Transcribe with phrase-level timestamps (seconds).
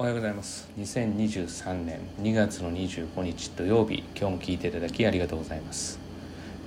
[0.00, 0.70] おはようございます。
[0.78, 5.98] 2023年2月の25日土曜日今日も聞いていただきありがとうございます。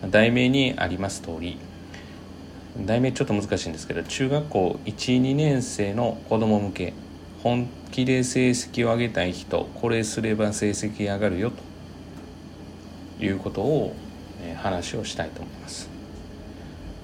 [0.06, 1.58] 題名にあります通り
[2.86, 6.94] 題名ちょっと難しいんですけど中学校12年生の子供向け
[7.42, 11.54] 本気で成績を上げたい人これすれば成績上がるよ
[13.18, 13.96] ということを、
[14.44, 15.88] え話をしたいと思います、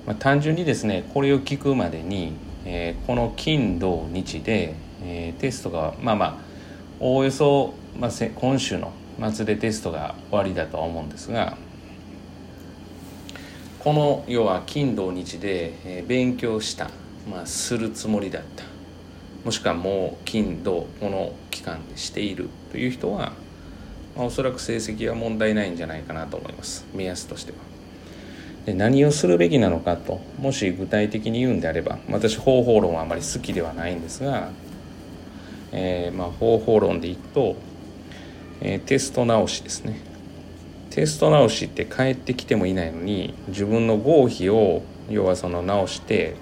[0.06, 2.34] まあ、単純にですねこれを聞くまでに、
[2.66, 6.38] えー、この金土日でえー、テストがまあまあ
[7.00, 8.92] おおよそ、まあ、今週の
[9.32, 11.58] 末でテストが終わりだとは思うんですが
[13.80, 16.90] この要は金土日で、えー、勉強した、
[17.30, 18.64] まあ、するつもりだった
[19.46, 23.32] もしくはもう金土この期間でしているという人は、
[24.16, 27.58] まあ、おそらく成績は問題ないんじゃないかなと思います目安としては。
[28.66, 34.50] で何をするべきなのかともし具体的に言うんであれば私方法論はあまり好きではないんですが
[35.72, 37.56] えー、まあ、方法論でいくと、
[38.62, 40.00] えー、テスト直しですね。
[40.90, 46.36] テスト直しって帰ってきてもいないのに自分の合否を要はその直して、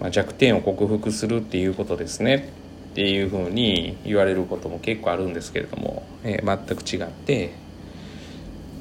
[0.00, 2.52] まあ、弱点を克服するっていうことですね。
[2.92, 7.52] っていうふうに言われることも結構あるんですけれども、えー、全く違って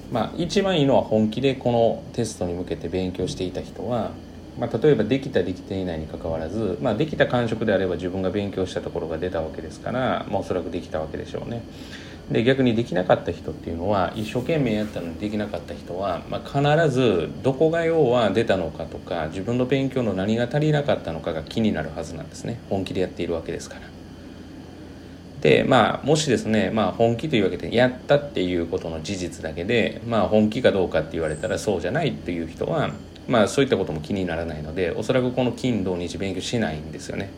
[0.10, 4.12] まあ一番いいのは本気でこのテストに向けて勉強していた人は
[4.60, 11.62] まあ、例えばできたできていないにかかわらず、まあ、できた感触であれば自分が勉強したところが出たわけですから、まあ、おそらくできたわけでしょうね。
[12.32, 22.60] で逆にできなかった人っていうのは一生懸命やったのにできなかった人は、まあ、必ずどこが要は出たのかとか自分の勉強の何が足りなかったのかが気になるはずなんですね。
[22.70, 23.82] 本気でやっているわけですから。
[25.42, 32.90] でまあもしですね、まあ、本気というわけでやったっていうことの事実だけで、まあ、本気かどうかって言われたらそうじゃないっていう人は
[33.28, 37.30] まあそういったことも気にならないのでおそらくこの金土日勉強しないんですよね。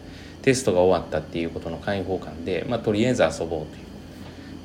[0.42, 3.66] テストが終わったっていうことの解放感で、まあ、とりあえず遊ぼうという、ま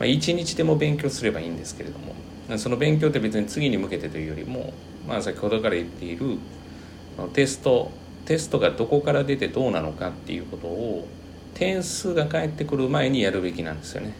[0.03, 2.15] あ、一日でも勉強すればいいんですけれども。
[2.59, 4.73] その勉強って別に次に向けてというよりも、
[5.06, 6.38] まあ、先ほどから言っている
[7.32, 7.91] テスト
[8.25, 11.06] テストがどこから出てどうなのかっていうことを
[11.55, 14.15] 点数が返ってくる前にやるべきなんですよね。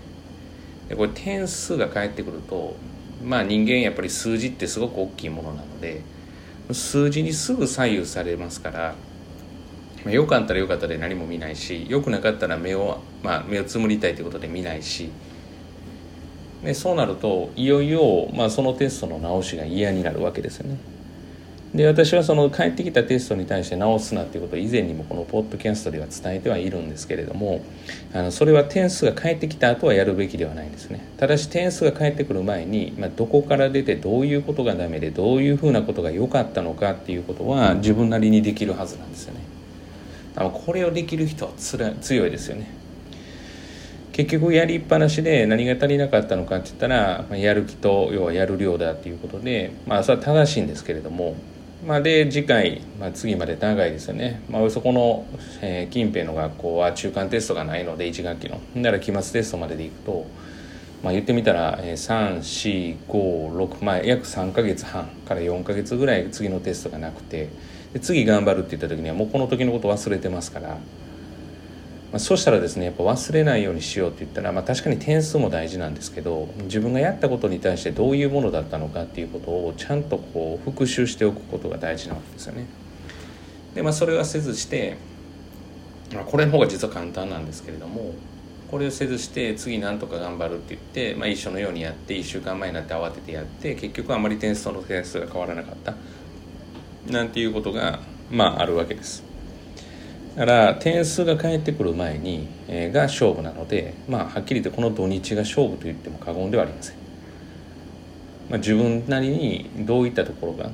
[0.89, 2.77] でこれ点数が返ってくると
[3.25, 6.03] まあ人間やっぱり数字ってすごく大きいものなので
[6.75, 8.95] 数字にすぐ左右されますから、
[10.05, 15.11] まあ、よかったらよかったで何も見ないしよくなかったら目を,、まあ、目をつむりたいということで見ないし
[16.63, 20.92] でそうなるといよいよ、まあ、そのテストの直しが嫌になるわけですよね。
[21.75, 27.65] で私はその帰ってきたテストに対して直すなっていうことを以前にもこのポッドキャストでは伝えてはいるんですけれども
[28.13, 31.03] あのそれは点数が返ってきた後はやるべきではないんですね。
[31.17, 39.41] ただし点数が返ってくる前に、まあ、どこから出てどういうことがダメでどういうふうなことが良かったのかっていうことは自分なりにできるはずなんですよね。
[40.37, 42.83] これをできる人はつら強いですよね。
[44.13, 51.35] 結局やりっぱなしで何が足りなかったのかって言ったら、ま、やる気と要はやる量だっていうことでまあそれは正しいんですけれども
[51.87, 55.27] まあ、で次回、まあ、次まで長いですよね、まあ、そこの、
[55.61, 58.61] えー、近辺の学校は中間テストがないので1学期の。
[58.77, 60.27] なら期末テストまででいくと、
[61.03, 67.49] まあ、言ってみたら、えー、3456まあ約3か月半から4か月ぐらい次のテストがなくて
[67.93, 70.79] で次頑張るって言った時にはもうこの時のこと忘れてますから
[72.13, 82.67] まあ、そしたらですねやっぱ忘れないようにしようって言ったら、まあ、確かに点数も大事なんですけど自分がやったことに対してどういうものだったのかっていうことをちゃんとこう復習しておくことが大事なわけですよね。
[83.75, 84.99] でまあそれはせずして、
[86.15, 88.13] まあ、これの方が実は簡単なんですけれども
[88.71, 95.95] これをせずして次なんとか頑張るって言って、まあ、一緒のようにやって1週間前になって慌ててやって結局あまり点数の点数が変わらなかった
[97.11, 98.01] なんていうことが
[98.31, 99.32] まああるわけです。
[100.37, 106.97] だから点数が返ってくる前に、えー、が勝負なので、まあ、はっきり言ってこの土日が勝負と言っても過言ではありません、
[108.49, 110.71] まあ、自分なりにどういったところが、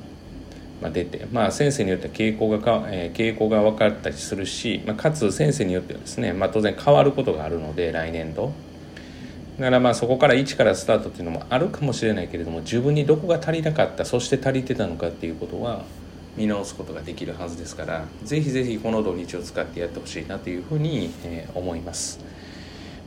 [0.81, 8.53] まあ、出て、まあ、先生によっては傾向がか、えー、傾向が分かったりするし、まあ、かつ先生によってはですね、まあ、当然変わることがあるので来年度。
[9.59, 15.83] だからまあそこから1からスタートっていうのもあるかもしれないけれども自分にどこが足りなかったそして足りてたのかっていうことは
[16.37, 22.19] 見直すことができるはずですからぜひぜひこの土日を使ってやってほしいなというふうに、えー、思います。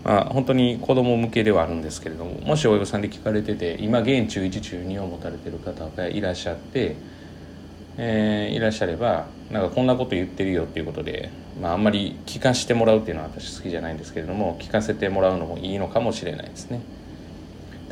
[0.05, 6.97] まあ、本当に子供向けではあるんですけれどももし親御さんで聞かれてて今現中1中2を持たれてる方がいらっしゃって、
[7.99, 11.31] えー、いらっしゃればなんかこんなこと言ってるよっていうことで、
[11.61, 16.81] まあ、あんまり聞かせてもらうっていうのは私好きじゃないんですけれども聞かせてもらうのもいいのかもしれないですね。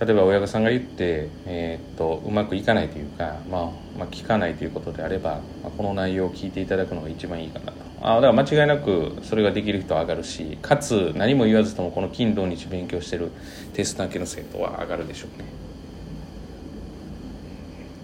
[0.00, 3.64] 例えば親御さんが言って、えー、っとうまくいかないというか、まあ、
[3.98, 7.72] まあ聞かないということであれば、まあ、この内容を聞いていただくのが一番いいかなと。
[8.00, 13.30] あだから間違いなくそれができる人は上がるしかつ何も言わずともこの金土日勉強してる
[13.74, 15.44] テストだけの生徒は上がるでしょうね。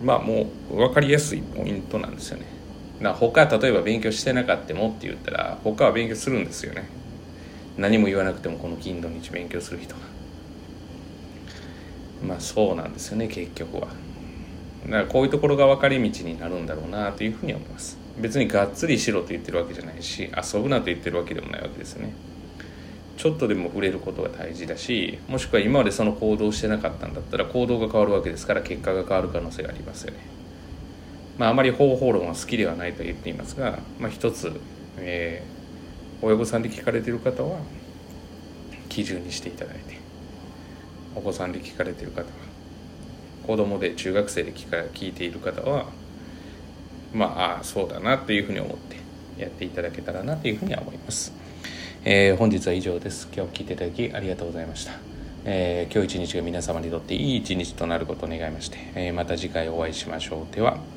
[0.03, 2.45] まあもう分かりやすいポイントなんですよね。
[3.01, 6.91] だ他例えば勉強してなかったもって言ったら他は勉強するんですよね。
[7.79, 10.16] 何も言わなくてもこの金土日勉強する人が。
[12.26, 13.88] まあそうなんですよね結局は。
[14.87, 17.99] だからこういうところが分かり道になるんだろうなというふうに思います。
[18.19, 22.12] 別にがっつりしろと言ってるわけじゃないし遊ぶなと言ってるわけでもないわけですよね。
[23.17, 30.19] ちょっとでも触れることが大事だしもしくは今までその行動してなかったんだったら行動が変わるわけですから結果が変わる可能性がありますよね。
[31.38, 34.52] まああまり方法論は好きではないと言っていますが、まあ、一つ、
[34.99, 37.58] えー、親御さんで聞かれてる方は
[38.88, 39.96] 基準にしていただいて。
[41.17, 42.27] お子さんで聞かれている方は
[43.47, 45.87] 子供で中学生で聞か聞いている方は
[47.13, 48.97] まああそうだなというふうに思って
[49.41, 51.33] やっていただけたらなというふうには思います、
[52.05, 53.29] えー、本日は以上です。
[53.35, 54.93] 今日聞いていただきありがとうございました、
[55.45, 60.55] えー、今日一日が皆様にとっていい一日となることを願いまして、えー、また次回お会いしましょう。
[60.55, 60.96] では。